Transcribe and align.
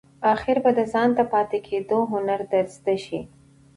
آخیر 0.33 0.57
به 0.63 0.71
د 0.79 0.81
ځانته 0.93 1.23
پاتې 1.31 1.59
کېدو 1.67 1.97
هنر 2.11 2.41
در 2.51 2.65
زده 2.75 2.95
شي! 3.05 3.19